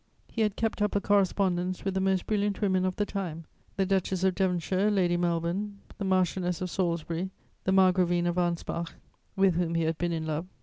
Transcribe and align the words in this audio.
He 0.27 0.41
had 0.41 0.55
kept 0.55 0.81
up 0.81 0.95
a 0.95 0.99
correspondence 0.99 1.85
with 1.85 1.93
the 1.93 1.99
most 1.99 2.25
brilliant 2.25 2.59
women 2.59 2.85
of 2.85 2.95
the 2.95 3.05
time: 3.05 3.45
the 3.77 3.85
Duchess 3.85 4.23
of 4.23 4.33
Devonshire, 4.33 4.89
Lady 4.89 5.15
Melbourne, 5.15 5.77
the 5.99 6.05
Marchioness 6.05 6.59
of 6.59 6.71
Salisbury, 6.71 7.29
the 7.65 7.71
Margravine 7.71 8.25
of 8.25 8.39
Anspach, 8.39 8.93
with 9.35 9.53
whom 9.53 9.75
he 9.75 9.83
had 9.83 9.99
been 9.99 10.11
in 10.11 10.25
love. 10.25 10.47